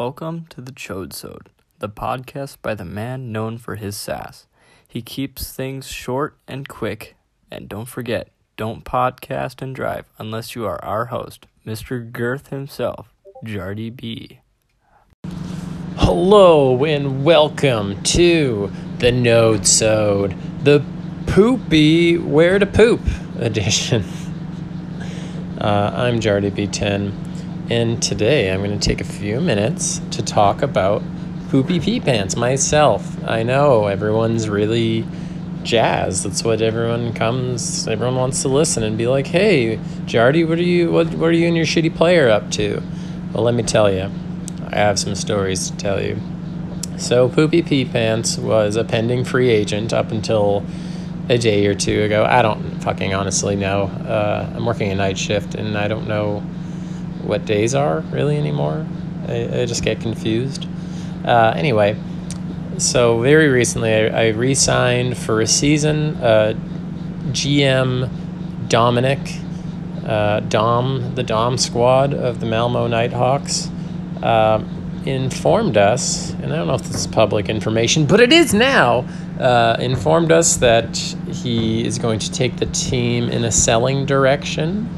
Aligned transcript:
Welcome 0.00 0.46
to 0.48 0.62
the 0.62 0.72
Chodesode, 0.72 1.48
the 1.78 1.90
podcast 1.90 2.56
by 2.62 2.74
the 2.74 2.86
man 2.86 3.32
known 3.32 3.58
for 3.58 3.76
his 3.76 3.98
sass. 3.98 4.46
He 4.88 5.02
keeps 5.02 5.52
things 5.52 5.88
short 5.88 6.38
and 6.48 6.66
quick, 6.66 7.16
and 7.50 7.68
don't 7.68 7.84
forget, 7.84 8.30
don't 8.56 8.82
podcast 8.82 9.60
and 9.60 9.76
drive 9.76 10.06
unless 10.16 10.54
you 10.54 10.64
are 10.64 10.82
our 10.82 11.04
host, 11.04 11.44
Mr. 11.66 12.10
Girth 12.10 12.48
himself, 12.48 13.12
Jardy 13.44 13.94
B. 13.94 14.40
Hello 15.96 16.82
and 16.82 17.22
welcome 17.22 18.02
to 18.04 18.72
the 19.00 19.12
Node 19.12 19.66
Sode, 19.66 20.34
the 20.64 20.82
poopy 21.26 22.16
where 22.16 22.58
to 22.58 22.64
poop 22.64 23.02
edition. 23.38 24.04
Uh, 25.60 25.92
I'm 25.94 26.20
Jardy 26.20 26.50
B10, 26.50 27.29
and 27.70 28.02
today 28.02 28.52
I'm 28.52 28.62
going 28.64 28.76
to 28.76 28.88
take 28.88 29.00
a 29.00 29.04
few 29.04 29.40
minutes 29.40 30.00
to 30.10 30.22
talk 30.22 30.60
about 30.60 31.02
poopy 31.50 31.78
pee 31.78 32.00
pants 32.00 32.34
myself. 32.34 33.16
I 33.24 33.44
know 33.44 33.86
everyone's 33.86 34.48
really 34.48 35.06
jazzed. 35.62 36.24
That's 36.24 36.42
what 36.42 36.62
everyone 36.62 37.12
comes. 37.12 37.86
Everyone 37.86 38.16
wants 38.16 38.42
to 38.42 38.48
listen 38.48 38.82
and 38.82 38.98
be 38.98 39.06
like, 39.06 39.28
"Hey, 39.28 39.76
Jardy, 40.06 40.46
what 40.46 40.58
are 40.58 40.64
you? 40.64 40.90
What 40.90 41.14
What 41.14 41.28
are 41.28 41.32
you 41.32 41.46
and 41.46 41.56
your 41.56 41.64
shitty 41.64 41.94
player 41.94 42.28
up 42.28 42.50
to?" 42.52 42.82
Well, 43.32 43.44
let 43.44 43.54
me 43.54 43.62
tell 43.62 43.90
you. 43.92 44.10
I 44.66 44.76
have 44.76 44.98
some 44.98 45.14
stories 45.14 45.70
to 45.70 45.76
tell 45.76 46.02
you. 46.02 46.18
So, 46.96 47.28
Poopy 47.28 47.62
Pee 47.62 47.84
Pants 47.84 48.36
was 48.36 48.76
a 48.76 48.84
pending 48.84 49.24
free 49.24 49.48
agent 49.48 49.92
up 49.92 50.10
until 50.10 50.64
a 51.28 51.38
day 51.38 51.66
or 51.66 51.74
two 51.74 52.02
ago. 52.02 52.24
I 52.24 52.42
don't 52.42 52.80
fucking 52.82 53.14
honestly 53.14 53.54
know. 53.54 53.84
Uh, 53.84 54.52
I'm 54.56 54.66
working 54.66 54.90
a 54.90 54.94
night 54.96 55.16
shift 55.16 55.54
and 55.54 55.78
I 55.78 55.86
don't 55.86 56.08
know 56.08 56.42
what 57.24 57.44
days 57.44 57.74
are 57.74 58.00
really 58.10 58.36
anymore. 58.36 58.86
I, 59.28 59.62
I 59.62 59.66
just 59.66 59.82
get 59.82 60.00
confused. 60.00 60.66
Uh, 61.24 61.52
anyway, 61.56 61.96
so 62.78 63.20
very 63.20 63.48
recently 63.48 63.92
I, 63.92 64.06
I 64.06 64.28
re 64.28 64.54
signed 64.54 65.16
for 65.16 65.40
a 65.40 65.46
season. 65.46 66.16
Uh, 66.16 66.54
GM 67.32 68.10
Dominic, 68.68 69.18
uh, 70.06 70.40
Dom, 70.40 71.14
the 71.14 71.22
Dom 71.22 71.58
squad 71.58 72.14
of 72.14 72.40
the 72.40 72.46
Malmo 72.46 72.86
Nighthawks. 72.86 73.68
Uh, 74.22 74.62
informed 75.06 75.76
us, 75.76 76.30
and 76.30 76.52
I 76.52 76.56
don't 76.56 76.66
know 76.66 76.74
if 76.74 76.82
this 76.82 76.94
is 76.94 77.06
public 77.06 77.48
information, 77.48 78.04
but 78.04 78.20
it 78.20 78.32
is 78.32 78.52
now, 78.52 79.06
uh, 79.38 79.76
informed 79.80 80.30
us 80.30 80.56
that 80.56 80.96
he 80.96 81.86
is 81.86 81.98
going 81.98 82.18
to 82.18 82.30
take 82.30 82.56
the 82.56 82.66
team 82.66 83.30
in 83.30 83.44
a 83.44 83.50
selling 83.50 84.04
direction 84.04 84.88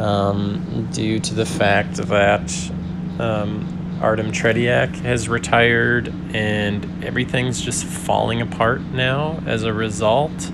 um, 0.00 0.88
due 0.92 1.20
to 1.20 1.34
the 1.34 1.46
fact 1.46 1.96
that 1.96 2.72
um, 3.18 3.98
Artem 4.00 4.32
Tretiak 4.32 4.94
has 5.00 5.28
retired 5.28 6.12
and 6.34 7.04
everything's 7.04 7.60
just 7.60 7.84
falling 7.84 8.40
apart 8.40 8.80
now 8.80 9.42
as 9.46 9.62
a 9.64 9.72
result. 9.72 10.50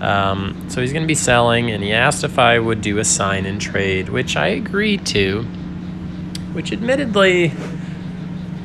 Um, 0.00 0.66
so 0.68 0.80
he's 0.80 0.92
going 0.92 1.02
to 1.02 1.08
be 1.08 1.16
selling, 1.16 1.72
and 1.72 1.82
he 1.82 1.92
asked 1.92 2.22
if 2.22 2.38
I 2.38 2.60
would 2.60 2.80
do 2.80 2.98
a 2.98 3.04
sign 3.04 3.46
and 3.46 3.60
trade, 3.60 4.08
which 4.08 4.36
I 4.36 4.46
agreed 4.48 5.04
to, 5.06 5.42
which 6.52 6.72
admittedly 6.72 7.52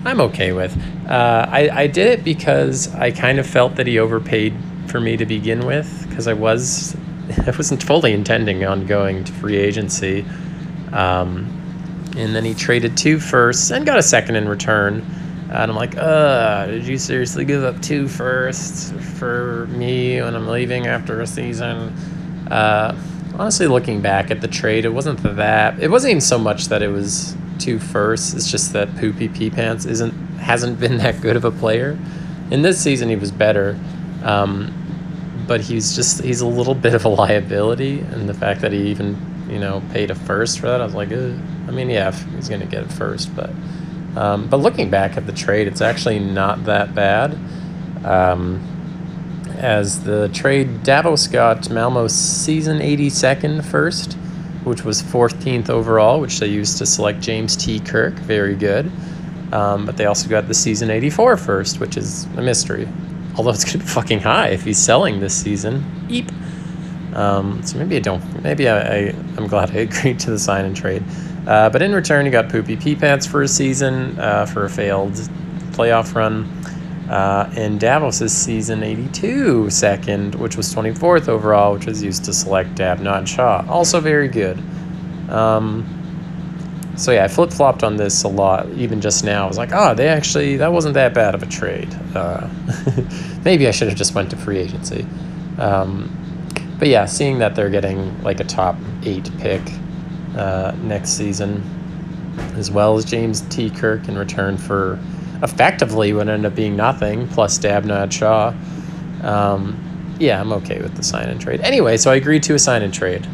I'm 0.05 0.21
okay 0.21 0.51
with. 0.51 0.77
Uh, 1.07 1.47
I, 1.49 1.69
I 1.69 1.87
did 1.87 2.19
it 2.19 2.23
because 2.23 2.93
I 2.93 3.09
kind 3.09 3.39
of 3.39 3.47
felt 3.47 3.77
that 3.77 3.87
he 3.87 3.97
overpaid 3.97 4.53
for 4.87 4.99
me 4.99 5.17
to 5.17 5.25
begin 5.25 5.65
with 5.65 6.07
because 6.07 6.27
I 6.27 6.33
was 6.33 6.95
I 7.45 7.51
wasn't 7.51 7.83
fully 7.83 8.13
intending 8.13 8.65
on 8.65 8.85
going 8.85 9.23
to 9.23 9.31
free 9.33 9.57
agency. 9.57 10.25
Um, 10.91 11.59
and 12.15 12.35
then 12.35 12.45
he 12.45 12.53
traded 12.53 12.95
two 12.95 13.19
firsts 13.19 13.71
and 13.71 13.85
got 13.85 13.97
a 13.97 14.03
second 14.03 14.35
in 14.35 14.47
return. 14.47 15.05
And 15.49 15.71
I'm 15.71 15.75
like, 15.75 15.95
uh, 15.97 16.65
did 16.67 16.85
you 16.85 16.97
seriously 16.97 17.45
give 17.45 17.63
up 17.63 17.81
two 17.81 18.07
firsts 18.07 18.91
for 19.19 19.67
me 19.67 20.21
when 20.21 20.35
I'm 20.35 20.47
leaving 20.47 20.87
after 20.87 21.21
a 21.21 21.27
season? 21.27 21.89
Uh, 22.49 22.95
honestly, 23.35 23.67
looking 23.67 24.01
back 24.01 24.31
at 24.31 24.41
the 24.41 24.47
trade, 24.47 24.85
it 24.85 24.89
wasn't 24.89 25.21
that. 25.35 25.79
It 25.79 25.89
wasn't 25.89 26.11
even 26.11 26.21
so 26.21 26.39
much 26.39 26.67
that 26.67 26.81
it 26.81 26.87
was 26.87 27.35
two 27.59 27.79
firsts. 27.79 28.33
It's 28.33 28.49
just 28.49 28.73
that 28.73 28.95
Poopy 28.97 29.29
Pee 29.29 29.49
Pants 29.49 29.85
isn't 29.85 30.13
hasn't 30.37 30.79
been 30.79 30.97
that 30.97 31.21
good 31.21 31.35
of 31.35 31.45
a 31.45 31.51
player. 31.51 31.97
In 32.51 32.61
this 32.61 32.81
season, 32.81 33.09
he 33.09 33.15
was 33.15 33.31
better, 33.31 33.79
um, 34.23 34.73
but 35.47 35.61
he's 35.61 35.95
just 35.95 36.23
he's 36.23 36.41
a 36.41 36.47
little 36.47 36.75
bit 36.85 36.93
of 36.93 37.05
a 37.05 37.09
liability. 37.09 37.99
And 37.99 38.27
the 38.27 38.33
fact 38.33 38.61
that 38.61 38.71
he 38.71 38.89
even 38.89 39.17
you 39.49 39.59
know 39.59 39.81
paid 39.91 40.11
a 40.11 40.15
first 40.15 40.59
for 40.59 40.67
that, 40.67 40.81
I 40.81 40.85
was 40.85 40.95
like, 40.95 41.11
Ugh. 41.11 41.39
I 41.67 41.71
mean, 41.71 41.89
yeah, 41.89 42.11
he's 42.35 42.49
gonna 42.49 42.65
get 42.65 42.83
it 42.83 42.91
first, 42.91 43.35
but 43.35 43.51
um, 44.15 44.47
but 44.47 44.57
looking 44.57 44.89
back 44.89 45.17
at 45.17 45.25
the 45.25 45.33
trade, 45.33 45.67
it's 45.67 45.81
actually 45.81 46.19
not 46.19 46.65
that 46.65 46.93
bad. 46.93 47.37
Um, 48.05 48.69
as 49.57 50.03
the 50.03 50.29
trade, 50.29 50.83
Davos 50.83 51.27
got 51.27 51.69
Malmo's 51.69 52.13
season 52.13 52.79
82nd 52.79 53.63
first 53.63 54.17
which 54.63 54.83
was 54.83 55.01
14th 55.01 55.69
overall, 55.69 56.19
which 56.19 56.39
they 56.39 56.47
used 56.47 56.77
to 56.77 56.85
select 56.85 57.19
James 57.19 57.55
T. 57.55 57.79
Kirk. 57.79 58.13
Very 58.13 58.55
good. 58.55 58.91
Um, 59.51 59.85
but 59.85 59.97
they 59.97 60.05
also 60.05 60.29
got 60.29 60.47
the 60.47 60.53
season 60.53 60.89
84 60.89 61.37
first, 61.37 61.79
which 61.79 61.97
is 61.97 62.25
a 62.37 62.41
mystery. 62.41 62.87
Although 63.35 63.51
it's 63.51 63.63
going 63.63 63.73
to 63.73 63.77
be 63.79 63.85
fucking 63.85 64.19
high 64.19 64.49
if 64.49 64.63
he's 64.63 64.77
selling 64.77 65.19
this 65.19 65.35
season. 65.35 65.83
Eep. 66.09 66.31
Um, 67.15 67.61
so 67.63 67.77
maybe 67.77 67.95
I 67.95 67.99
don't. 67.99 68.43
Maybe 68.43 68.67
I, 68.67 68.79
I, 68.79 68.97
am 69.37 69.47
glad 69.47 69.71
I 69.71 69.79
agreed 69.89 70.19
to 70.21 70.31
the 70.31 70.39
sign 70.39 70.65
and 70.65 70.75
trade. 70.75 71.03
Uh, 71.47 71.69
but 71.69 71.81
in 71.81 71.93
return, 71.93 72.25
he 72.25 72.31
got 72.31 72.49
Poopy 72.49 72.77
Pee 72.77 72.95
Pants 72.95 73.25
for 73.25 73.41
a 73.41 73.47
season 73.47 74.17
uh, 74.19 74.45
for 74.45 74.65
a 74.65 74.69
failed 74.69 75.13
playoff 75.71 76.15
run. 76.15 76.45
Uh, 77.09 77.51
and 77.55 77.79
Davos' 77.79 78.21
is 78.21 78.35
season 78.35 78.81
82 78.81 79.69
second, 79.69 80.35
which 80.35 80.55
was 80.55 80.73
24th 80.73 81.27
overall, 81.27 81.73
which 81.73 81.85
was 81.85 82.01
used 82.01 82.23
to 82.25 82.33
select 82.33 82.75
Dab 82.75 82.99
Not 82.99 83.27
Shaw. 83.27 83.65
Also 83.67 83.99
very 83.99 84.29
good. 84.29 84.57
Um, 85.29 86.02
so 86.95 87.11
yeah, 87.11 87.23
I 87.23 87.27
flip 87.27 87.51
flopped 87.51 87.83
on 87.83 87.97
this 87.97 88.23
a 88.23 88.27
lot, 88.27 88.69
even 88.73 89.01
just 89.01 89.23
now. 89.23 89.45
I 89.45 89.47
was 89.47 89.57
like, 89.57 89.71
oh, 89.73 89.95
they 89.95 90.07
actually, 90.07 90.57
that 90.57 90.71
wasn't 90.71 90.93
that 90.93 91.13
bad 91.13 91.33
of 91.33 91.41
a 91.41 91.47
trade. 91.47 91.93
Uh, 92.15 92.47
maybe 93.43 93.67
I 93.67 93.71
should 93.71 93.87
have 93.87 93.97
just 93.97 94.13
went 94.13 94.29
to 94.29 94.37
free 94.37 94.59
agency. 94.59 95.05
Um, 95.57 96.19
but 96.77 96.87
yeah, 96.87 97.05
seeing 97.05 97.39
that 97.39 97.55
they're 97.55 97.69
getting 97.69 98.21
like 98.23 98.39
a 98.39 98.43
top 98.43 98.75
eight 99.03 99.29
pick 99.39 99.61
uh, 100.37 100.75
next 100.81 101.11
season, 101.11 101.63
as 102.55 102.69
well 102.69 102.95
as 102.97 103.05
James 103.05 103.41
T. 103.41 103.69
Kirk 103.69 104.07
in 104.07 104.17
return 104.17 104.57
for 104.57 104.99
effectively 105.41 106.13
would 106.13 106.29
end 106.29 106.45
up 106.45 106.55
being 106.55 106.75
nothing 106.75 107.27
plus 107.29 107.57
Dabnod 107.57 108.11
Shaw. 108.11 108.53
Um, 109.23 110.15
yeah, 110.19 110.39
I'm 110.39 110.53
okay 110.53 110.81
with 110.81 110.95
the 110.95 111.03
sign 111.03 111.29
and 111.29 111.39
trade. 111.39 111.61
Anyway, 111.61 111.97
so 111.97 112.11
I 112.11 112.15
agreed 112.15 112.43
to 112.43 112.53
a 112.53 112.59
sign 112.59 112.81
and 112.81 112.93
trade. 112.93 113.27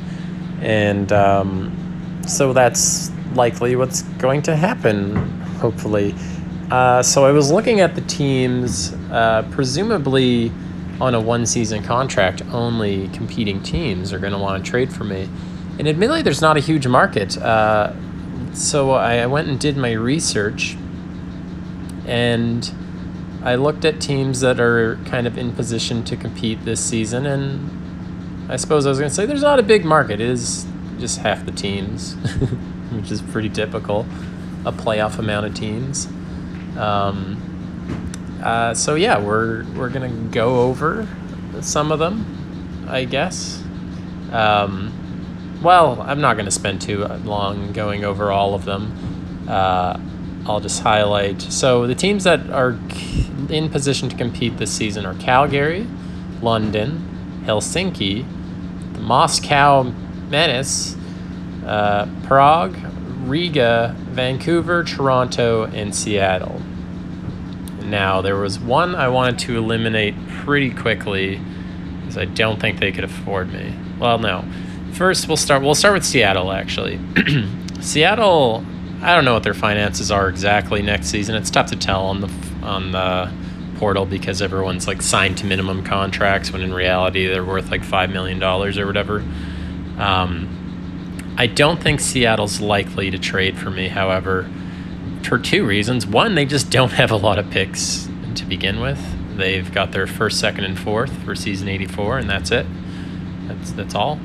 And 0.62 1.12
um, 1.12 2.22
so 2.28 2.54
that's 2.54 3.12
likely 3.36 3.76
what's 3.76 4.04
going 4.20 4.42
to 4.44 4.56
happen, 4.56 5.16
hopefully. 5.60 6.16
Uh, 6.72 7.02
so 7.02 7.26
I 7.26 7.32
was 7.32 7.52
looking 7.52 7.80
at 7.80 7.96
the 7.96 8.02
teams, 8.02 8.94
uh, 9.12 9.48
presumably 9.52 10.52
on 11.02 11.16
a 11.16 11.20
one 11.20 11.46
season 11.46 11.84
contract, 11.84 12.42
only 12.52 13.08
competing 13.10 13.64
teams 13.64 14.14
are 14.14 14.20
going 14.20 14.34
to 14.34 14.40
want 14.40 14.64
to 14.64 14.70
trade 14.70 14.92
for 14.94 15.04
me. 15.04 15.30
And 15.80 15.88
admittedly, 15.88 16.22
there's 16.22 16.42
not 16.42 16.58
a 16.58 16.60
huge 16.60 16.86
market. 16.88 17.38
Uh, 17.38 17.94
so 18.54 18.92
I, 18.92 19.26
went 19.26 19.48
and 19.48 19.60
did 19.60 19.78
my 19.78 19.94
research 19.94 20.76
and 22.06 22.72
I 23.44 23.56
looked 23.56 23.86
at 23.86 24.02
teams 24.02 24.42
that 24.42 24.60
are 24.60 24.98
kind 25.06 25.26
of 25.26 25.38
in 25.38 25.54
position 25.54 26.04
to 26.06 26.18
compete 26.18 26.66
this 26.66 26.84
season, 26.84 27.26
and 27.26 28.52
I 28.52 28.58
suppose 28.58 28.86
I 28.86 28.90
was 28.90 29.00
going 29.00 29.10
to 29.10 29.16
say 29.16 29.26
there's 29.26 29.44
not 29.44 29.60
a 29.60 29.64
big 29.64 29.86
market. 29.86 30.20
It 30.20 30.30
is 30.30 30.66
just 31.00 31.20
half 31.20 31.46
the 31.46 31.52
teams, 31.52 32.18
which 32.92 33.12
is 33.12 33.22
pretty 33.22 33.50
typical, 33.50 34.06
a 34.66 34.72
playoff 34.72 35.20
amount 35.20 35.46
of 35.46 35.54
teams. 35.54 36.08
Um, 36.78 37.46
uh, 38.44 38.74
so 38.74 38.96
yeah, 38.96 39.20
we're 39.20 39.66
we're 39.74 39.90
gonna 39.90 40.10
go 40.10 40.62
over 40.62 41.08
some 41.62 41.92
of 41.92 42.00
them, 42.00 42.86
I 42.88 43.06
guess. 43.06 43.62
Um, 44.32 44.94
well, 45.62 46.02
I'm 46.02 46.22
not 46.22 46.38
gonna 46.38 46.52
spend 46.52 46.82
too 46.82 47.06
long 47.26 47.74
going 47.74 48.06
over 48.06 48.32
all 48.32 48.54
of 48.54 48.66
them. 48.66 49.46
Uh, 49.48 50.00
I'll 50.46 50.62
just 50.62 50.82
highlight. 50.82 51.42
So 51.42 51.86
the 51.86 51.96
teams 51.96 52.24
that 52.24 52.50
are 52.50 52.80
in 53.50 53.70
position 53.70 54.10
to 54.10 54.16
compete 54.16 54.58
this 54.58 54.72
season 54.72 55.06
are 55.06 55.16
Calgary, 55.16 55.86
London, 56.42 57.42
Helsinki, 57.46 58.26
the 58.94 59.00
Moscow 59.00 59.92
Menace, 60.30 60.96
uh, 61.66 62.08
Prague, 62.26 62.78
Riga, 63.24 63.96
Vancouver, 63.98 64.84
Toronto, 64.84 65.66
and 65.66 65.94
Seattle. 65.94 66.62
Now, 67.84 68.22
there 68.22 68.36
was 68.36 68.60
one 68.60 68.96
I 68.96 69.08
wanted 69.10 69.40
to 69.40 69.58
eliminate 69.58 70.16
pretty 70.28 70.72
quickly 70.72 71.42
because 72.00 72.18
I 72.18 72.26
don't 72.26 72.60
think 72.60 72.80
they 72.80 72.92
could 72.92 73.04
afford 73.04 73.52
me. 73.52 73.74
Well, 74.00 74.20
no. 74.20 74.46
First, 74.94 75.28
we'll 75.28 75.38
start. 75.38 75.62
We'll 75.62 75.76
start 75.76 75.94
with 75.94 76.06
Seattle. 76.06 76.52
Actually, 76.52 77.00
Seattle 77.82 78.64
I 79.02 79.16
don't 79.16 79.24
know 79.24 79.34
what 79.34 79.44
their 79.44 79.54
finances 79.54 80.12
are 80.12 80.28
exactly 80.28 80.82
next 80.82 81.08
season. 81.08 81.36
It's 81.36 81.50
tough 81.50 81.68
to 81.68 81.78
tell 81.78 82.06
on 82.08 82.22
the 82.22 82.30
on 82.62 82.92
the 82.92 83.32
portal 83.78 84.06
because 84.06 84.42
everyone's 84.42 84.88
like 84.88 85.02
signed 85.02 85.38
to 85.38 85.46
minimum 85.46 85.86
contracts 85.86 86.52
when 86.52 86.62
in 86.62 86.74
reality 86.74 87.26
they're 87.28 87.46
worth 87.46 87.72
like 87.72 87.84
five 87.84 88.10
million 88.10 88.40
dollars 88.40 88.78
or 88.78 88.86
whatever. 88.86 89.24
Um, 89.98 90.59
I 91.40 91.48
don't 91.48 91.82
think 91.82 92.02
Seattle's 92.02 92.60
likely 92.60 93.10
to 93.12 93.18
trade 93.18 93.58
for 93.58 93.72
me, 93.72 93.88
however, 93.88 94.50
for 95.24 95.40
two 95.40 95.66
reasons. 95.66 96.06
One, 96.06 96.36
they 96.36 96.44
just 96.44 96.70
don't 96.70 96.92
have 96.92 97.12
a 97.12 97.16
lot 97.16 97.40
of 97.40 97.50
picks 97.50 98.10
to 98.36 98.44
begin 98.44 98.82
with. 98.82 99.00
They've 99.38 99.72
got 99.72 99.94
their 99.94 100.06
first, 100.06 100.38
second, 100.38 100.66
and 100.66 100.78
fourth 100.78 101.14
for 101.24 101.36
season 101.36 101.70
84, 101.70 102.18
and 102.18 102.30
that's 102.30 102.52
it. 102.52 102.66
That's 103.48 103.72
that's 103.72 103.96
all. 103.96 104.20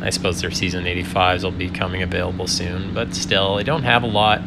I 0.00 0.10
suppose 0.10 0.40
their 0.40 0.52
season 0.52 0.84
85s 0.84 1.42
will 1.42 1.50
be 1.50 1.68
coming 1.68 2.00
available 2.00 2.46
soon, 2.46 2.94
but 2.94 3.12
still, 3.12 3.56
they 3.56 3.64
don't 3.64 3.82
have 3.82 4.04
a 4.04 4.06
lot. 4.06 4.40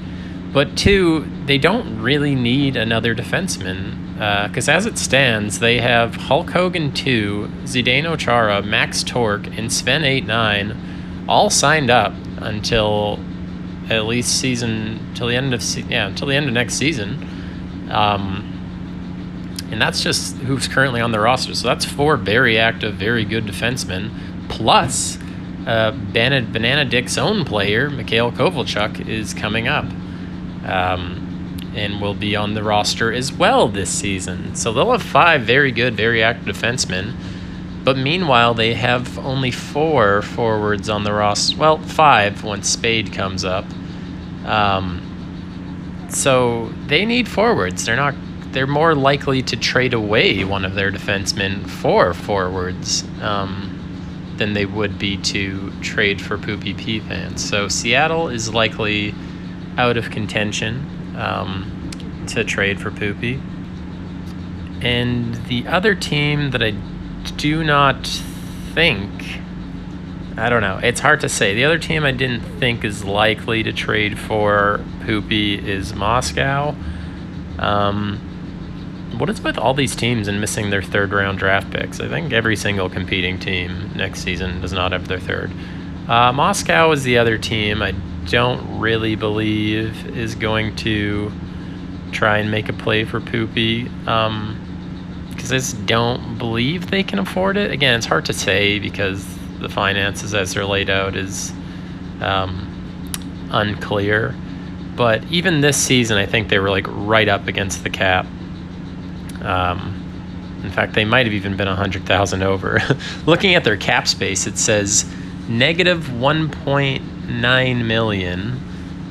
But 0.53 0.77
two, 0.77 1.29
they 1.47 1.57
don't 1.57 2.01
really 2.01 2.33
need 2.33 2.77
another 2.77 3.13
defenseman 3.13 4.13
because 4.47 4.69
uh, 4.69 4.71
as 4.71 4.85
it 4.85 4.97
stands, 4.97 5.59
they 5.59 5.79
have 5.79 6.15
Hulk 6.15 6.51
Hogan 6.51 6.93
2, 6.93 7.49
Zdeno 7.63 8.17
Chara, 8.17 8.61
Max 8.61 9.03
Torque, 9.03 9.47
and 9.47 9.71
Sven 9.71 10.05
89 10.05 10.98
all 11.29 11.49
signed 11.49 11.89
up 11.89 12.13
until 12.37 13.19
at 13.89 14.05
least 14.05 14.39
season 14.39 14.99
till 15.13 15.27
the 15.27 15.35
end 15.35 15.53
of 15.53 15.63
se- 15.63 15.85
yeah 15.89 16.07
until 16.07 16.27
the 16.27 16.35
end 16.35 16.47
of 16.47 16.53
next 16.53 16.73
season. 16.73 17.87
Um, 17.91 18.45
and 19.71 19.79
that's 19.81 20.01
just 20.01 20.35
who's 20.37 20.67
currently 20.67 21.01
on 21.01 21.11
the 21.11 21.19
roster. 21.19 21.53
So 21.53 21.67
that's 21.67 21.85
four 21.85 22.17
very 22.17 22.57
active, 22.57 22.95
very 22.95 23.23
good 23.23 23.45
defensemen, 23.45 24.11
plus 24.49 25.19
uh, 25.67 25.91
Banana, 25.91 26.45
Banana 26.45 26.85
Dick's 26.85 27.17
own 27.17 27.45
player, 27.45 27.89
Mikhail 27.89 28.31
Kovalchuk, 28.31 29.07
is 29.07 29.33
coming 29.33 29.67
up. 29.67 29.85
Um, 30.65 31.27
and 31.75 32.01
will 32.01 32.15
be 32.15 32.35
on 32.35 32.55
the 32.55 32.63
roster 32.63 33.13
as 33.13 33.31
well 33.31 33.67
this 33.67 33.91
season. 33.91 34.55
So 34.55 34.73
they'll 34.73 34.91
have 34.91 35.03
five 35.03 35.43
very 35.43 35.71
good, 35.71 35.95
very 35.95 36.23
active 36.23 36.55
defensemen. 36.55 37.13
But 37.89 37.97
meanwhile, 37.97 38.53
they 38.53 38.75
have 38.75 39.17
only 39.17 39.49
four 39.49 40.21
forwards 40.21 40.89
on 40.89 41.03
the 41.03 41.11
roster. 41.11 41.57
Well, 41.57 41.79
five 41.79 42.43
once 42.43 42.69
Spade 42.69 43.11
comes 43.11 43.43
up. 43.43 43.65
Um, 44.45 46.05
so 46.07 46.71
they 46.85 47.03
need 47.03 47.27
forwards. 47.27 47.85
They're 47.85 47.95
not. 47.95 48.13
They're 48.51 48.67
more 48.67 48.93
likely 48.93 49.41
to 49.41 49.57
trade 49.57 49.95
away 49.95 50.43
one 50.43 50.65
of 50.65 50.75
their 50.75 50.91
defensemen 50.91 51.67
for 51.67 52.13
forwards 52.13 53.05
um, 53.23 54.35
than 54.37 54.53
they 54.53 54.67
would 54.67 54.99
be 54.99 55.17
to 55.33 55.71
trade 55.81 56.21
for 56.21 56.37
Poopy 56.37 56.75
Pee 56.75 56.99
Pants. 56.99 57.43
So 57.43 57.67
Seattle 57.67 58.29
is 58.29 58.53
likely 58.53 59.15
out 59.79 59.97
of 59.97 60.11
contention 60.11 61.15
um, 61.17 61.89
to 62.27 62.43
trade 62.43 62.79
for 62.79 62.91
Poopy. 62.91 63.41
And 64.83 65.33
the 65.47 65.65
other 65.65 65.95
team 65.95 66.51
that 66.51 66.61
I 66.61 66.75
do 67.31 67.63
not 67.63 68.07
think, 68.73 69.09
I 70.37 70.49
don't 70.49 70.61
know, 70.61 70.79
it's 70.81 70.99
hard 70.99 71.21
to 71.21 71.29
say. 71.29 71.53
The 71.53 71.65
other 71.65 71.79
team 71.79 72.03
I 72.03 72.11
didn't 72.11 72.41
think 72.59 72.83
is 72.83 73.03
likely 73.03 73.63
to 73.63 73.73
trade 73.73 74.17
for 74.19 74.83
Poopy 75.05 75.55
is 75.55 75.93
Moscow. 75.93 76.75
Um, 77.57 78.19
what 79.17 79.29
is 79.29 79.41
with 79.41 79.57
all 79.57 79.73
these 79.73 79.95
teams 79.95 80.27
and 80.27 80.39
missing 80.39 80.69
their 80.69 80.81
third 80.81 81.11
round 81.11 81.39
draft 81.39 81.71
picks? 81.71 81.99
I 81.99 82.07
think 82.07 82.31
every 82.31 82.55
single 82.55 82.89
competing 82.89 83.39
team 83.39 83.91
next 83.95 84.21
season 84.21 84.61
does 84.61 84.71
not 84.71 84.91
have 84.91 85.07
their 85.07 85.19
third. 85.19 85.51
Uh, 86.07 86.31
Moscow 86.31 86.91
is 86.91 87.03
the 87.03 87.17
other 87.17 87.37
team 87.37 87.81
I 87.81 87.93
don't 88.29 88.79
really 88.79 89.15
believe 89.15 90.17
is 90.17 90.35
going 90.35 90.75
to 90.77 91.31
try 92.11 92.37
and 92.37 92.49
make 92.49 92.69
a 92.69 92.73
play 92.73 93.03
for 93.03 93.19
Poopy. 93.19 93.89
Um, 94.07 94.68
just 95.49 95.85
don't 95.85 96.37
believe 96.37 96.89
they 96.89 97.03
can 97.03 97.19
afford 97.19 97.57
it. 97.57 97.71
Again, 97.71 97.97
it's 97.97 98.05
hard 98.05 98.25
to 98.25 98.33
say 98.33 98.79
because 98.79 99.25
the 99.59 99.69
finances 99.69 100.33
as 100.33 100.53
they're 100.53 100.65
laid 100.65 100.89
out 100.89 101.15
is 101.15 101.51
um, 102.21 103.47
unclear. 103.51 104.35
But 104.95 105.23
even 105.25 105.61
this 105.61 105.77
season, 105.77 106.17
I 106.17 106.25
think 106.25 106.49
they 106.49 106.59
were 106.59 106.69
like 106.69 106.85
right 106.87 107.27
up 107.27 107.47
against 107.47 107.83
the 107.83 107.89
cap. 107.89 108.25
Um, 109.41 109.95
in 110.63 110.71
fact, 110.71 110.93
they 110.93 111.05
might 111.05 111.25
have 111.25 111.33
even 111.33 111.55
been 111.55 111.67
100,000 111.67 112.43
over. 112.43 112.79
Looking 113.25 113.55
at 113.55 113.63
their 113.63 113.77
cap 113.77 114.07
space, 114.07 114.45
it 114.45 114.57
says 114.57 115.05
negative 115.47 116.03
1.9 116.07 117.85
million 117.85 118.68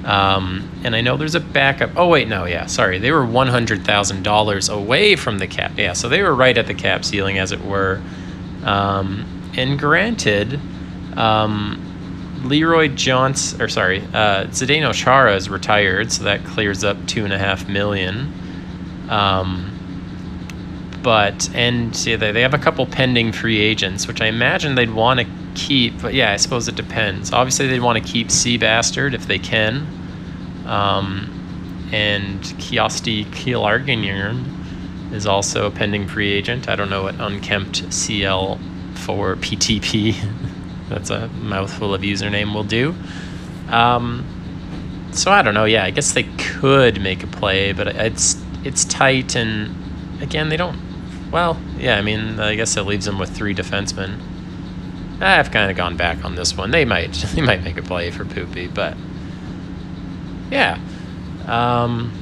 um, 0.09 0.67
and 0.85 0.97
I 0.97 1.03
know 1.03 1.19
there's 1.19 1.35
a 1.35 1.41
backup. 1.41 1.91
Oh 1.95 2.09
wait, 2.09 2.29
no, 2.29 2.47
yeah, 2.47 2.65
sorry, 2.65 2.99
they 2.99 3.13
were 3.13 3.27
one 3.27 3.49
hundred 3.49 3.85
thousand 3.85 4.23
dollars 4.23 4.71
away 4.71 5.17
from 5.17 5.39
the 5.39 5.47
cap. 5.47 5.73
Yeah, 5.77 5.93
so 5.93 6.09
they 6.09 6.23
were 6.23 6.35
right 6.35 6.57
at 6.57 6.67
the 6.67 6.73
cap 6.73 7.05
ceiling, 7.05 7.37
as 7.39 7.53
it 7.53 7.63
were. 7.63 8.01
Um, 8.65 9.53
and 9.55 9.79
granted, 9.79 10.59
um, 11.15 12.41
Leroy 12.43 12.89
Johnson, 12.89 13.61
or 13.61 13.69
sorry, 13.69 14.01
uh, 14.15 14.47
Zdeno 14.47 14.95
Chara 14.95 15.37
is 15.37 15.51
retired, 15.51 16.11
so 16.11 16.25
that 16.25 16.43
clears 16.43 16.85
up 16.85 16.97
two 17.07 17.25
and 17.25 17.33
a 17.35 17.39
half 17.39 17.69
million. 17.69 18.33
Um, 19.11 19.75
but 21.03 21.51
and 21.55 21.95
see, 21.95 22.17
they 22.17 22.33
they 22.33 22.41
have 22.41 22.55
a 22.55 22.59
couple 22.59 22.87
pending 22.87 23.33
free 23.33 23.61
agents, 23.61 24.09
which 24.09 24.23
I 24.23 24.27
imagine 24.29 24.75
they'd 24.75 24.91
want 24.91 25.21
to 25.21 25.27
keep. 25.55 26.01
But 26.01 26.15
yeah, 26.15 26.33
I 26.33 26.37
suppose 26.37 26.67
it 26.67 26.77
depends. 26.77 27.31
Obviously, 27.31 27.67
they'd 27.67 27.81
want 27.81 28.03
to 28.03 28.11
keep 28.11 28.29
Seabastard 28.29 29.13
if 29.13 29.27
they 29.27 29.39
can. 29.39 29.87
Um, 30.69 31.89
and 31.93 32.41
Kiosti 32.41 33.25
Kielarginian 33.27 35.13
is 35.13 35.27
also 35.27 35.67
a 35.67 35.71
pending 35.71 36.07
free 36.07 36.31
agent. 36.31 36.69
I 36.69 36.77
don't 36.77 36.91
know 36.91 37.05
what 37.05 37.15
unkempt 37.19 37.93
CL 37.93 38.61
for 38.95 39.37
PTP. 39.37 40.15
That's 40.89 41.11
a 41.11 41.29
mouthful 41.29 41.95
of 41.95 42.03
username 42.03 42.55
will 42.55 42.65
do. 42.65 42.95
Um, 43.69 44.27
so 45.13 45.31
I 45.31 45.43
don't 45.43 45.55
know. 45.55 45.65
Yeah, 45.65 45.85
I 45.85 45.91
guess 45.91 46.13
they 46.13 46.25
could 46.25 47.01
make 47.01 47.23
a 47.23 47.27
play, 47.27 47.73
but 47.73 47.89
it's 47.89 48.43
it's 48.65 48.85
tight, 48.85 49.35
and 49.35 50.23
again, 50.23 50.49
they 50.49 50.57
don't. 50.57 50.79
Well, 51.31 51.61
yeah, 51.79 51.97
I 51.97 52.03
mean, 52.03 52.41
I 52.41 52.55
guess 52.55 52.77
it 52.77 52.83
leaves 52.83 53.07
them 53.07 53.19
with 53.19 53.31
three 53.31 53.55
defensemen. 53.55 54.19
I've 55.21 55.51
kind 55.51 55.71
of 55.71 55.77
gone 55.77 55.97
back 55.97 56.25
on 56.25 56.37
this 56.37 56.57
one. 56.57 56.71
They 56.71 56.85
might 56.85 57.13
they 57.35 57.43
might 57.43 57.63
make 57.63 57.77
a 57.77 57.83
play 57.83 58.11
for 58.11 58.25
Poopy, 58.25 58.69
but 58.69 58.97
yeah. 60.51 60.79
Um, 61.47 62.13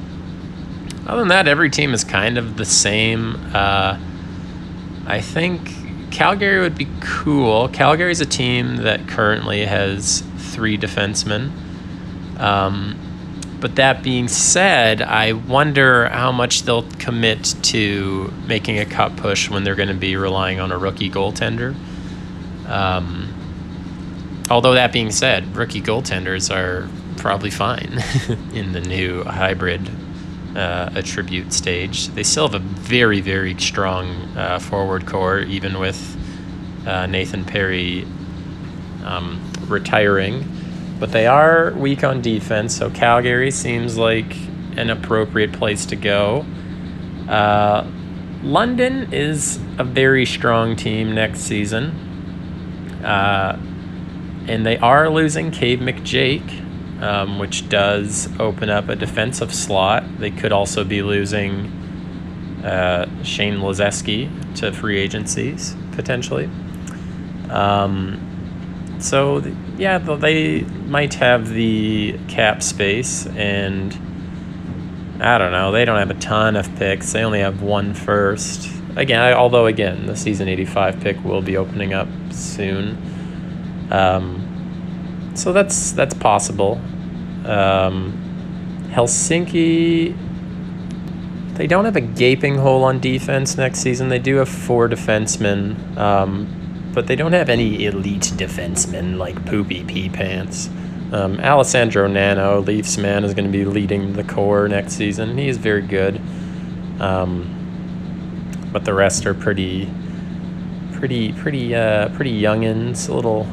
other 1.05 1.19
than 1.19 1.29
that, 1.29 1.47
every 1.47 1.69
team 1.69 1.93
is 1.93 2.03
kind 2.03 2.37
of 2.37 2.57
the 2.57 2.65
same. 2.65 3.35
Uh, 3.53 3.97
I 5.05 5.21
think 5.21 6.11
Calgary 6.11 6.59
would 6.59 6.77
be 6.77 6.87
cool. 6.99 7.69
Calgary's 7.69 8.21
a 8.21 8.25
team 8.25 8.77
that 8.77 9.07
currently 9.07 9.65
has 9.65 10.23
three 10.37 10.77
defensemen. 10.77 11.51
Um, 12.39 12.99
but 13.59 13.75
that 13.77 14.03
being 14.03 14.27
said, 14.27 15.01
I 15.01 15.33
wonder 15.33 16.09
how 16.09 16.31
much 16.31 16.63
they'll 16.63 16.89
commit 16.99 17.55
to 17.63 18.31
making 18.45 18.79
a 18.79 18.85
cup 18.85 19.17
push 19.17 19.49
when 19.49 19.63
they're 19.63 19.75
going 19.75 19.87
to 19.87 19.95
be 19.95 20.15
relying 20.15 20.59
on 20.59 20.71
a 20.71 20.77
rookie 20.77 21.09
goaltender. 21.09 21.75
Um, 22.67 23.33
although 24.49 24.73
that 24.73 24.91
being 24.91 25.11
said, 25.11 25.55
rookie 25.55 25.81
goaltenders 25.81 26.53
are 26.53 26.87
probably 27.17 27.49
fine 27.49 28.01
in 28.53 28.71
the 28.71 28.81
new 28.81 29.23
hybrid 29.23 29.89
uh, 30.55 30.89
attribute 30.95 31.53
stage. 31.53 32.07
They 32.09 32.23
still 32.23 32.47
have 32.47 32.55
a 32.55 32.65
very, 32.65 33.21
very 33.21 33.57
strong 33.59 34.07
uh, 34.37 34.59
forward 34.59 35.05
core, 35.05 35.39
even 35.39 35.79
with 35.79 36.17
uh, 36.87 37.05
Nathan 37.05 37.45
Perry 37.45 38.05
um, 39.03 39.51
retiring. 39.67 40.45
But 40.99 41.11
they 41.11 41.27
are 41.27 41.73
weak 41.73 42.03
on 42.03 42.21
defense, 42.21 42.75
so 42.75 42.89
Calgary 42.89 43.51
seems 43.51 43.97
like 43.97 44.35
an 44.77 44.89
appropriate 44.89 45.53
place 45.53 45.85
to 45.87 45.95
go. 45.95 46.45
Uh, 47.27 47.85
London 48.41 49.11
is 49.13 49.59
a 49.77 49.83
very 49.83 50.25
strong 50.25 50.75
team 50.75 51.13
next 51.13 51.41
season. 51.41 52.03
Uh, 53.03 53.59
and 54.47 54.65
they 54.65 54.77
are 54.77 55.09
losing 55.09 55.51
Cave 55.51 55.79
McJake, 55.79 56.63
um, 57.01 57.39
which 57.39 57.69
does 57.69 58.29
open 58.39 58.69
up 58.69 58.89
a 58.89 58.95
defensive 58.95 59.53
slot. 59.53 60.19
They 60.19 60.31
could 60.31 60.51
also 60.51 60.83
be 60.83 61.01
losing 61.01 61.71
uh, 62.63 63.23
Shane 63.23 63.57
Lazeski 63.57 64.55
to 64.57 64.71
free 64.71 64.99
agencies 64.99 65.75
potentially. 65.91 66.49
Um, 67.49 68.97
so 68.99 69.41
th- 69.41 69.55
yeah, 69.77 69.97
they 69.97 70.61
might 70.61 71.13
have 71.15 71.49
the 71.49 72.17
cap 72.27 72.63
space, 72.63 73.27
and 73.27 73.93
I 75.19 75.37
don't 75.37 75.51
know. 75.51 75.71
They 75.71 75.85
don't 75.85 75.99
have 75.99 76.09
a 76.09 76.19
ton 76.19 76.55
of 76.55 76.73
picks. 76.77 77.13
They 77.13 77.23
only 77.23 77.39
have 77.39 77.61
one 77.61 77.93
first. 77.93 78.69
Again, 78.95 79.33
although 79.33 79.67
again, 79.67 80.07
the 80.07 80.15
season 80.15 80.47
'85 80.47 80.99
pick 80.99 81.23
will 81.23 81.41
be 81.41 81.57
opening 81.57 81.93
up 81.93 82.07
soon. 82.31 82.97
Um, 83.91 84.46
so 85.37 85.53
that's 85.53 85.91
that's 85.91 86.13
possible. 86.13 86.81
Um, 87.45 88.23
Helsinki, 88.89 90.15
they 91.55 91.67
don't 91.67 91.85
have 91.85 91.95
a 91.95 92.01
gaping 92.01 92.55
hole 92.57 92.83
on 92.83 92.99
defense 92.99 93.57
next 93.57 93.79
season. 93.79 94.09
They 94.09 94.19
do 94.19 94.37
have 94.37 94.49
four 94.49 94.89
defensemen, 94.89 95.97
um, 95.97 96.91
but 96.93 97.07
they 97.07 97.15
don't 97.15 97.33
have 97.33 97.49
any 97.49 97.85
elite 97.85 98.33
defensemen 98.35 99.17
like 99.17 99.45
Poopy 99.45 99.83
Pee 99.83 100.09
Pants. 100.09 100.69
Um, 101.11 101.39
Alessandro 101.39 102.07
Nano, 102.07 102.59
Leafs 102.59 102.97
man, 102.97 103.23
is 103.23 103.33
going 103.33 103.45
to 103.45 103.51
be 103.51 103.63
leading 103.63 104.13
the 104.13 104.23
core 104.23 104.67
next 104.67 104.93
season. 104.93 105.37
He 105.37 105.47
is 105.47 105.57
very 105.57 105.81
good. 105.81 106.19
Um, 106.99 107.53
but 108.73 108.83
the 108.83 108.93
rest 108.93 109.25
are 109.25 109.33
pretty, 109.33 109.89
pretty, 110.93 111.31
pretty, 111.33 111.73
uh, 111.73 112.09
pretty 112.09 112.41
youngins. 112.41 113.07
A 113.07 113.13
little, 113.13 113.47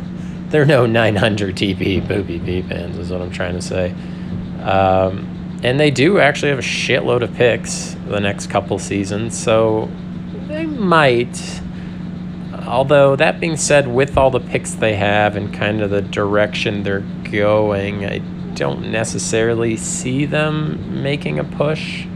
they're 0.54 0.64
no 0.64 0.86
900 0.86 1.56
TP 1.56 2.06
Poopy 2.06 2.38
Pee 2.38 2.62
Pants, 2.62 2.96
is 2.96 3.10
what 3.10 3.20
I'm 3.20 3.32
trying 3.32 3.54
to 3.54 3.60
say. 3.60 3.90
Um, 4.62 5.58
and 5.64 5.80
they 5.80 5.90
do 5.90 6.20
actually 6.20 6.50
have 6.50 6.60
a 6.60 6.62
shitload 6.62 7.22
of 7.22 7.34
picks 7.34 7.96
the 8.06 8.20
next 8.20 8.50
couple 8.50 8.78
seasons, 8.78 9.36
so 9.36 9.90
they 10.46 10.64
might. 10.64 11.60
Although, 12.68 13.16
that 13.16 13.40
being 13.40 13.56
said, 13.56 13.88
with 13.88 14.16
all 14.16 14.30
the 14.30 14.38
picks 14.38 14.74
they 14.74 14.94
have 14.94 15.34
and 15.34 15.52
kind 15.52 15.82
of 15.82 15.90
the 15.90 16.02
direction 16.02 16.84
they're 16.84 17.00
going, 17.32 18.06
I 18.06 18.18
don't 18.54 18.92
necessarily 18.92 19.76
see 19.76 20.24
them 20.24 21.02
making 21.02 21.40
a 21.40 21.44
push. 21.44 22.06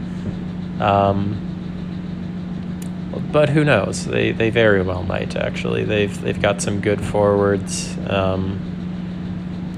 Um, 0.79 1.48
but 3.31 3.49
who 3.49 3.63
knows? 3.63 4.05
They 4.05 4.31
they 4.31 4.49
very 4.49 4.81
well 4.81 5.03
might 5.03 5.35
actually. 5.35 5.83
They've 5.83 6.21
they've 6.21 6.41
got 6.41 6.61
some 6.61 6.81
good 6.81 7.01
forwards. 7.01 7.97
Um, 8.07 8.69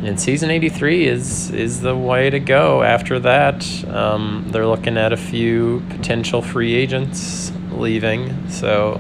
and 0.03 0.20
season 0.20 0.50
83 0.50 1.08
is 1.08 1.51
is 1.51 1.81
the 1.81 1.96
way 1.96 2.29
to 2.31 2.39
go 2.39 2.81
after 2.81 3.20
that 3.20 3.63
um, 3.88 4.48
they're 4.50 4.65
looking 4.65 4.98
at 4.98 5.13
a 5.13 5.17
few 5.17 5.84
potential 5.89 6.41
free 6.41 6.74
agents 6.74 7.51
leaving 7.72 8.50
so 8.50 9.00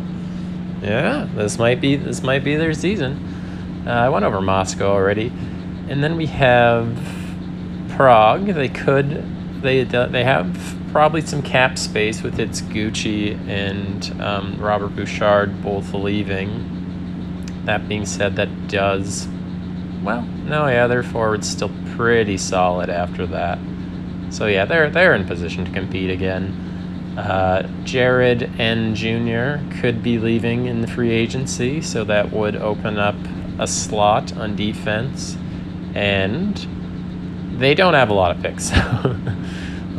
yeah 0.83 1.27
this 1.33 1.57
might 1.57 1.81
be 1.81 1.95
this 1.95 2.21
might 2.21 2.43
be 2.43 2.55
their 2.55 2.73
season 2.75 3.83
uh, 3.87 3.91
i 3.91 4.09
went 4.09 4.25
over 4.25 4.41
moscow 4.41 4.91
already 4.91 5.31
and 5.89 6.03
then 6.03 6.17
we 6.17 6.27
have 6.27 6.95
prague 7.89 8.45
they 8.45 8.69
could 8.69 9.25
they 9.61 9.83
they 9.83 10.23
have 10.23 10.77
probably 10.91 11.21
some 11.21 11.41
cap 11.41 11.77
space 11.77 12.21
with 12.21 12.39
its 12.39 12.61
gucci 12.61 13.37
and 13.47 14.21
um, 14.21 14.57
robert 14.59 14.95
bouchard 14.95 15.61
both 15.63 15.93
leaving 15.93 16.67
that 17.65 17.87
being 17.87 18.05
said 18.05 18.35
that 18.35 18.67
does 18.67 19.27
well, 20.03 20.23
no, 20.23 20.67
yeah, 20.67 20.87
their 20.87 21.03
forward's 21.03 21.47
still 21.47 21.71
pretty 21.95 22.37
solid 22.37 22.89
after 22.89 23.27
that. 23.27 23.59
So 24.31 24.47
yeah, 24.47 24.65
they're 24.65 24.89
they're 24.89 25.13
in 25.13 25.25
position 25.25 25.65
to 25.65 25.71
compete 25.71 26.09
again. 26.09 26.67
Uh, 27.17 27.69
Jared 27.83 28.43
N. 28.59 28.95
Jr. 28.95 29.79
could 29.79 30.01
be 30.01 30.17
leaving 30.17 30.65
in 30.65 30.81
the 30.81 30.87
free 30.87 31.11
agency, 31.11 31.81
so 31.81 32.03
that 32.05 32.31
would 32.31 32.55
open 32.55 32.97
up 32.97 33.15
a 33.59 33.67
slot 33.67 34.35
on 34.37 34.55
defense, 34.55 35.37
and 35.93 36.55
they 37.59 37.75
don't 37.75 37.93
have 37.93 38.09
a 38.09 38.13
lot 38.13 38.35
of 38.35 38.41
picks. 38.41 38.71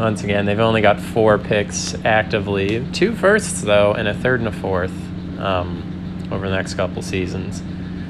Once 0.03 0.25
again, 0.25 0.47
they've 0.47 0.59
only 0.59 0.81
got 0.81 1.01
four 1.01 1.39
picks 1.39 1.95
actively, 2.05 2.85
two 2.91 3.15
firsts 3.15 3.61
though, 3.61 3.93
and 3.93 4.09
a 4.09 4.15
third 4.15 4.41
and 4.41 4.49
a 4.49 4.53
fourth 4.53 4.91
um, 5.39 6.29
over 6.33 6.49
the 6.49 6.57
next 6.57 6.75
couple 6.75 7.01
seasons. 7.03 7.63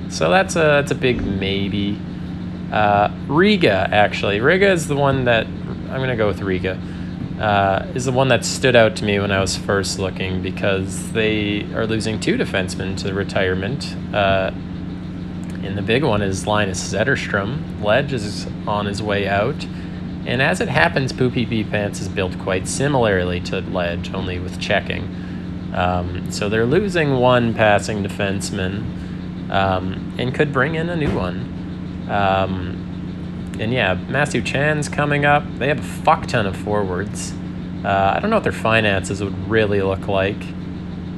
So 0.08 0.30
that's 0.30 0.56
a 0.56 0.60
that's 0.60 0.90
a 0.90 0.94
big 0.94 1.22
maybe. 1.22 2.00
Uh, 2.72 3.14
Riga 3.28 3.90
actually, 3.92 4.40
Riga 4.40 4.70
is 4.70 4.88
the 4.88 4.96
one 4.96 5.26
that 5.26 5.44
I'm 5.46 6.00
gonna 6.00 6.16
go 6.16 6.28
with 6.28 6.40
Riga. 6.40 6.80
Uh, 7.38 7.86
is 7.94 8.06
the 8.06 8.12
one 8.12 8.28
that 8.28 8.46
stood 8.46 8.74
out 8.74 8.96
to 8.96 9.04
me 9.04 9.20
when 9.20 9.30
I 9.30 9.42
was 9.42 9.58
first 9.58 9.98
looking 9.98 10.40
because 10.40 11.12
they 11.12 11.64
are 11.74 11.86
losing 11.86 12.18
two 12.18 12.38
defensemen 12.38 12.96
to 13.02 13.12
retirement. 13.12 13.94
Uh, 14.14 14.50
and 15.62 15.76
the 15.76 15.82
big 15.82 16.04
one 16.04 16.22
is 16.22 16.46
Linus 16.46 16.90
Zetterstrom. 16.90 17.82
Ledge 17.82 18.14
is 18.14 18.46
on 18.66 18.86
his 18.86 19.02
way 19.02 19.28
out. 19.28 19.66
And 20.26 20.40
as 20.40 20.60
it 20.60 20.68
happens, 20.68 21.12
Poopy 21.12 21.46
Pee 21.46 21.64
Pants 21.64 22.00
is 22.00 22.08
built 22.08 22.38
quite 22.38 22.68
similarly 22.68 23.40
to 23.40 23.60
Ledge, 23.60 24.12
only 24.14 24.38
with 24.38 24.60
checking. 24.60 25.72
Um, 25.74 26.30
so 26.30 26.48
they're 26.48 26.66
losing 26.66 27.16
one 27.16 27.54
passing 27.54 28.04
defenseman 28.04 29.50
um, 29.50 30.14
and 30.18 30.34
could 30.34 30.52
bring 30.52 30.74
in 30.74 30.88
a 30.88 30.96
new 30.96 31.14
one. 31.14 32.06
Um, 32.08 33.56
and 33.58 33.72
yeah, 33.72 33.94
Matthew 33.94 34.42
Chan's 34.42 34.88
coming 34.88 35.24
up. 35.24 35.44
They 35.58 35.68
have 35.68 35.78
a 35.78 36.04
fuck 36.04 36.26
ton 36.26 36.46
of 36.46 36.56
forwards. 36.56 37.32
Uh, 37.84 38.14
I 38.16 38.20
don't 38.20 38.30
know 38.30 38.36
what 38.36 38.44
their 38.44 38.52
finances 38.52 39.22
would 39.22 39.48
really 39.48 39.82
look 39.82 40.06
like. 40.06 40.40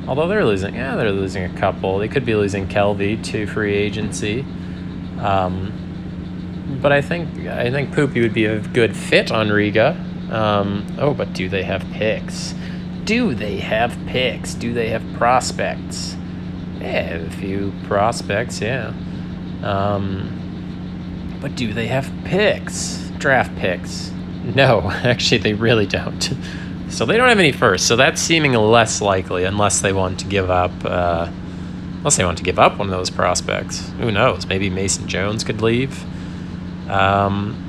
Although 0.06 0.28
they're 0.28 0.44
losing, 0.44 0.74
yeah, 0.74 0.96
they're 0.96 1.12
losing 1.12 1.44
a 1.44 1.58
couple. 1.58 1.98
They 1.98 2.08
could 2.08 2.24
be 2.24 2.34
losing 2.34 2.68
Kelvy 2.68 3.16
to 3.16 3.46
free 3.46 3.74
agency. 3.74 4.40
Um, 5.18 5.72
but 6.84 6.92
I 6.92 7.00
think 7.00 7.46
I 7.46 7.70
think 7.70 7.94
Poopy 7.94 8.20
would 8.20 8.34
be 8.34 8.44
a 8.44 8.60
good 8.60 8.94
fit 8.94 9.32
on 9.32 9.48
Riga. 9.48 9.96
Um, 10.30 10.86
oh, 10.98 11.14
but 11.14 11.32
do 11.32 11.48
they 11.48 11.62
have 11.62 11.82
picks? 11.92 12.54
Do 13.04 13.34
they 13.34 13.56
have 13.60 13.96
picks? 14.06 14.52
Do 14.52 14.74
they 14.74 14.90
have 14.90 15.02
prospects? 15.14 16.14
Yeah, 16.80 17.14
a 17.14 17.30
few 17.30 17.72
prospects, 17.84 18.60
yeah. 18.60 18.92
Um, 19.62 21.38
but 21.40 21.56
do 21.56 21.72
they 21.72 21.86
have 21.86 22.12
picks? 22.26 23.10
Draft 23.16 23.56
picks? 23.56 24.12
No, 24.54 24.82
actually, 24.90 25.38
they 25.38 25.54
really 25.54 25.86
don't. 25.86 26.34
So 26.90 27.06
they 27.06 27.16
don't 27.16 27.30
have 27.30 27.38
any 27.38 27.52
first. 27.52 27.88
So 27.88 27.96
that's 27.96 28.20
seeming 28.20 28.52
less 28.52 29.00
likely 29.00 29.44
unless 29.44 29.80
they 29.80 29.94
want 29.94 30.20
to 30.20 30.26
give 30.26 30.50
up. 30.50 30.72
Uh, 30.84 31.30
unless 31.96 32.18
they 32.18 32.26
want 32.26 32.36
to 32.36 32.44
give 32.44 32.58
up 32.58 32.76
one 32.78 32.88
of 32.88 32.92
those 32.94 33.08
prospects. 33.08 33.88
Who 34.00 34.12
knows? 34.12 34.46
Maybe 34.46 34.68
Mason 34.68 35.08
Jones 35.08 35.44
could 35.44 35.62
leave. 35.62 36.04
Um, 36.88 37.60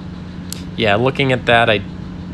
yeah, 0.78 0.96
looking 0.96 1.32
at 1.32 1.46
that, 1.46 1.70
I 1.70 1.82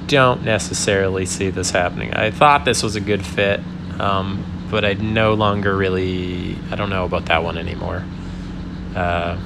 don't 0.08 0.44
necessarily 0.44 1.26
see 1.26 1.50
this 1.50 1.72
happening. 1.72 2.14
I 2.14 2.32
thought 2.32 2.66
this 2.66 2.84
was 2.84 2.96
a 2.96 3.02
good 3.02 3.26
fit. 3.26 3.60
Um, 4.00 4.46
but 4.72 4.86
I 4.86 4.94
no 4.94 5.34
longer 5.34 5.76
really 5.76 6.58
I 6.72 6.78
don't 6.78 6.90
know 6.90 7.04
about 7.04 7.26
that 7.26 7.44
one 7.44 7.58
anymore. 7.58 8.04
Uh, 8.96 9.38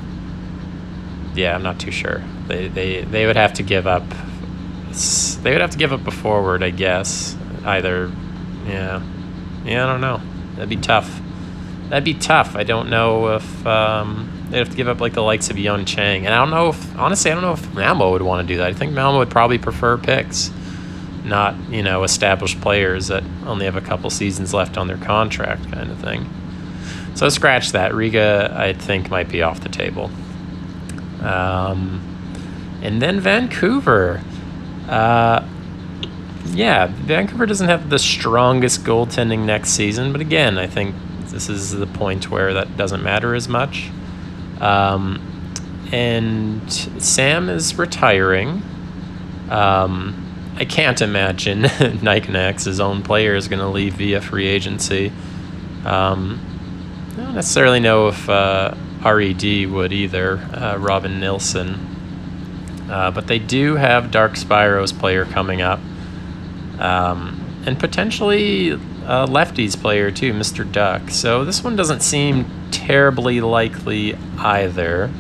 yeah, 1.33 1.55
I'm 1.55 1.63
not 1.63 1.79
too 1.79 1.91
sure. 1.91 2.23
They 2.47 2.67
they 2.67 3.01
they 3.01 3.25
would 3.25 3.35
have 3.35 3.53
to 3.55 3.63
give 3.63 3.87
up. 3.87 4.03
They 5.41 5.51
would 5.51 5.61
have 5.61 5.71
to 5.71 5.77
give 5.77 5.91
up 5.91 6.07
a 6.07 6.11
forward, 6.11 6.63
I 6.63 6.69
guess. 6.69 7.35
Either, 7.65 8.11
yeah, 8.67 9.01
yeah. 9.65 9.83
I 9.83 9.87
don't 9.87 9.99
know. 9.99 10.21
That'd 10.53 10.69
be 10.69 10.77
tough. 10.77 11.19
That'd 11.89 12.05
be 12.05 12.13
tough. 12.13 12.55
I 12.55 12.63
don't 12.63 12.89
know 12.89 13.35
if 13.35 13.67
um, 13.67 14.44
they'd 14.49 14.59
have 14.59 14.69
to 14.69 14.75
give 14.75 14.87
up 14.87 14.99
like 14.99 15.13
the 15.13 15.23
likes 15.23 15.49
of 15.49 15.57
Young 15.57 15.85
Chang, 15.85 16.25
and 16.25 16.33
I 16.33 16.37
don't 16.37 16.51
know 16.51 16.69
if 16.69 16.97
honestly 16.97 17.31
I 17.31 17.33
don't 17.33 17.43
know 17.43 17.53
if 17.53 17.73
Malmo 17.73 18.11
would 18.11 18.21
want 18.21 18.47
to 18.47 18.53
do 18.53 18.57
that. 18.59 18.67
I 18.67 18.73
think 18.73 18.93
Malmo 18.93 19.19
would 19.19 19.29
probably 19.29 19.57
prefer 19.57 19.97
picks 19.97 20.51
not 21.25 21.55
you 21.69 21.81
know 21.81 22.03
established 22.03 22.61
players 22.61 23.07
that 23.07 23.23
only 23.45 23.65
have 23.65 23.75
a 23.75 23.81
couple 23.81 24.09
seasons 24.09 24.53
left 24.53 24.77
on 24.77 24.87
their 24.87 24.97
contract 24.97 25.69
kind 25.71 25.91
of 25.91 25.97
thing. 25.99 26.29
So 27.15 27.29
scratch 27.29 27.71
that. 27.71 27.93
Riga, 27.93 28.53
I 28.55 28.73
think, 28.73 29.09
might 29.09 29.29
be 29.29 29.41
off 29.41 29.61
the 29.61 29.69
table. 29.69 30.11
Um, 31.21 32.01
and 32.81 33.01
then 33.01 33.19
Vancouver. 33.19 34.21
Uh, 34.87 35.47
yeah, 36.47 36.87
Vancouver 36.87 37.45
doesn't 37.45 37.67
have 37.67 37.89
the 37.89 37.97
strongest 37.97 38.83
goaltending 38.83 39.45
next 39.45 39.69
season, 39.69 40.11
but 40.11 40.21
again, 40.21 40.57
I 40.57 40.67
think 40.67 40.93
this 41.27 41.49
is 41.49 41.71
the 41.71 41.87
point 41.87 42.29
where 42.29 42.53
that 42.53 42.77
doesn't 42.77 43.01
matter 43.01 43.33
as 43.33 43.47
much. 43.47 43.89
Um, 44.59 45.35
and 45.91 46.71
Sam 46.71 47.49
is 47.49 47.77
retiring. 47.77 48.63
Um, 49.49 50.21
I 50.57 50.65
can't 50.65 51.01
imagine 51.01 51.63
Nikenex, 51.63 52.65
his 52.65 52.79
own 52.79 53.03
player, 53.03 53.35
is 53.35 53.47
going 53.47 53.59
to 53.59 53.67
leave 53.67 53.95
via 53.95 54.21
free 54.21 54.47
agency. 54.47 55.11
Um, 55.85 56.39
I 57.13 57.21
don't 57.21 57.35
necessarily 57.35 57.79
know 57.79 58.07
if 58.07 58.29
uh, 58.29 58.73
RED 59.03 59.69
would 59.69 59.93
either, 59.93 60.37
uh, 60.37 60.77
Robin 60.79 61.19
Nilsson. 61.19 61.91
Uh, 62.89 63.11
but 63.11 63.27
they 63.27 63.39
do 63.39 63.75
have 63.75 64.11
Dark 64.11 64.33
Spyro's 64.33 64.93
player 64.93 65.25
coming 65.25 65.61
up. 65.61 65.79
Um, 66.79 67.41
and 67.65 67.79
potentially 67.79 68.71
a 68.71 69.27
lefties 69.27 69.79
player 69.79 70.11
too, 70.11 70.33
Mr. 70.33 70.69
Duck. 70.69 71.09
So 71.09 71.45
this 71.45 71.63
one 71.63 71.75
doesn't 71.75 72.01
seem 72.01 72.64
terribly 72.75 73.41
likely 73.41 74.15
either. 74.37 75.11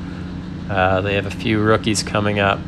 Uh, 0.69 1.01
they 1.01 1.15
have 1.15 1.25
a 1.25 1.31
few 1.31 1.61
rookies 1.61 2.03
coming 2.03 2.39
up 2.39 2.59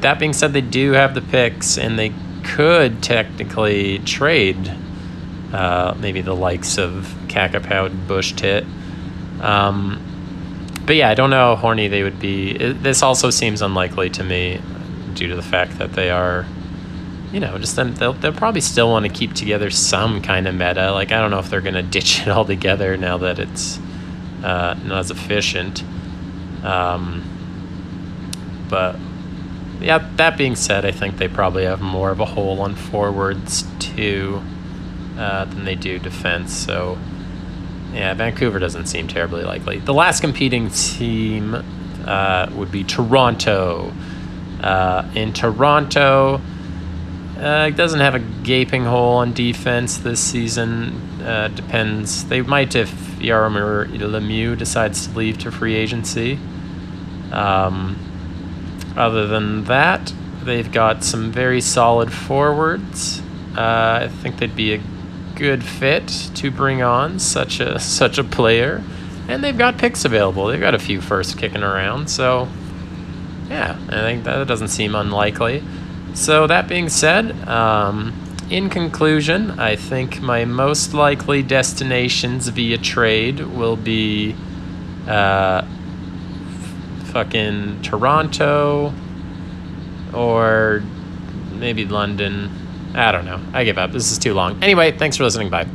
that 0.00 0.18
being 0.18 0.32
said, 0.32 0.52
they 0.52 0.60
do 0.60 0.92
have 0.92 1.14
the 1.14 1.20
picks, 1.20 1.78
and 1.78 1.98
they 1.98 2.12
could 2.44 3.02
technically 3.02 3.98
trade 4.00 4.72
uh, 5.52 5.94
maybe 5.98 6.20
the 6.20 6.34
likes 6.34 6.78
of 6.78 7.14
Cacapau 7.28 7.86
and 7.86 8.06
Bush 8.06 8.32
Tit. 8.32 8.64
Um, 9.40 10.02
but 10.84 10.96
yeah, 10.96 11.08
I 11.08 11.14
don't 11.14 11.30
know 11.30 11.54
how 11.54 11.56
horny 11.56 11.88
they 11.88 12.02
would 12.02 12.20
be. 12.20 12.50
It, 12.50 12.82
this 12.82 13.02
also 13.02 13.30
seems 13.30 13.62
unlikely 13.62 14.10
to 14.10 14.24
me. 14.24 14.60
due 15.14 15.28
to 15.28 15.36
the 15.36 15.42
fact 15.42 15.78
that 15.78 15.94
they 15.94 16.10
are, 16.10 16.46
you 17.32 17.40
know, 17.40 17.58
just. 17.58 17.74
They'll, 17.76 18.12
they'll 18.12 18.32
probably 18.32 18.60
still 18.60 18.90
want 18.90 19.06
to 19.06 19.12
keep 19.12 19.34
together 19.34 19.70
some 19.70 20.22
kind 20.22 20.46
of 20.46 20.54
meta. 20.54 20.92
Like, 20.92 21.10
I 21.10 21.20
don't 21.20 21.30
know 21.30 21.38
if 21.38 21.50
they're 21.50 21.60
going 21.60 21.74
to 21.82 21.82
ditch 21.82 22.20
it 22.20 22.28
all 22.28 22.44
together 22.44 22.96
now 22.96 23.18
that 23.18 23.38
it's 23.38 23.80
uh, 24.42 24.74
not 24.84 24.98
as 24.98 25.10
efficient. 25.10 25.82
Um, 26.64 27.22
but 28.68 28.96
yeah, 29.80 30.08
that 30.16 30.36
being 30.36 30.56
said, 30.56 30.84
I 30.84 30.90
think 30.90 31.18
they 31.18 31.28
probably 31.28 31.64
have 31.64 31.80
more 31.80 32.10
of 32.10 32.20
a 32.20 32.24
hole 32.24 32.60
on 32.60 32.74
forwards 32.74 33.64
too 33.78 34.42
uh, 35.18 35.44
than 35.44 35.64
they 35.64 35.74
do 35.74 35.98
defense. 35.98 36.52
So 36.52 36.98
yeah, 37.92 38.14
Vancouver 38.14 38.58
doesn't 38.58 38.86
seem 38.86 39.08
terribly 39.08 39.42
likely. 39.42 39.78
The 39.78 39.94
last 39.94 40.20
competing 40.20 40.70
team 40.70 41.54
uh, 42.06 42.50
would 42.54 42.70
be 42.70 42.84
Toronto. 42.84 43.92
Uh, 44.60 45.08
in 45.14 45.32
Toronto, 45.32 46.40
uh, 47.38 47.70
doesn't 47.70 48.00
have 48.00 48.14
a 48.14 48.18
gaping 48.18 48.84
hole 48.84 49.16
on 49.16 49.32
defense 49.32 49.98
this 49.98 50.20
season. 50.20 51.05
Uh, 51.26 51.48
depends. 51.48 52.24
They 52.26 52.40
might 52.40 52.76
if 52.76 52.92
Yaromir 53.18 53.88
Lemieux 53.98 54.56
decides 54.56 55.08
to 55.08 55.18
leave 55.18 55.38
to 55.38 55.50
free 55.50 55.74
agency. 55.74 56.38
Um, 57.32 57.98
other 58.96 59.26
than 59.26 59.64
that, 59.64 60.12
they've 60.44 60.70
got 60.70 61.02
some 61.02 61.32
very 61.32 61.60
solid 61.60 62.12
forwards. 62.12 63.20
Uh, 63.56 64.04
I 64.04 64.08
think 64.08 64.38
they'd 64.38 64.54
be 64.54 64.74
a 64.74 64.80
good 65.34 65.64
fit 65.64 66.06
to 66.36 66.50
bring 66.52 66.80
on 66.82 67.18
such 67.18 67.58
a 67.58 67.78
such 67.80 68.18
a 68.18 68.24
player, 68.24 68.84
and 69.26 69.42
they've 69.42 69.58
got 69.58 69.78
picks 69.78 70.04
available. 70.04 70.46
They've 70.46 70.60
got 70.60 70.76
a 70.76 70.78
few 70.78 71.00
firsts 71.00 71.34
kicking 71.34 71.64
around, 71.64 72.08
so 72.08 72.48
yeah, 73.48 73.76
I 73.88 74.00
think 74.00 74.22
that 74.24 74.46
doesn't 74.46 74.68
seem 74.68 74.94
unlikely. 74.94 75.64
So 76.14 76.46
that 76.46 76.68
being 76.68 76.88
said, 76.88 77.32
um, 77.48 78.12
in 78.50 78.70
conclusion, 78.70 79.58
I 79.58 79.76
think 79.76 80.20
my 80.20 80.44
most 80.44 80.94
likely 80.94 81.42
destinations 81.42 82.48
via 82.48 82.78
trade 82.78 83.40
will 83.40 83.76
be 83.76 84.34
uh, 85.06 85.66
fucking 87.06 87.82
Toronto 87.82 88.92
or 90.14 90.82
maybe 91.52 91.84
London. 91.84 92.50
I 92.94 93.12
don't 93.12 93.24
know. 93.24 93.40
I 93.52 93.64
give 93.64 93.78
up. 93.78 93.92
This 93.92 94.10
is 94.10 94.18
too 94.18 94.34
long. 94.34 94.62
Anyway, 94.62 94.96
thanks 94.96 95.16
for 95.16 95.24
listening. 95.24 95.50
Bye. 95.50 95.66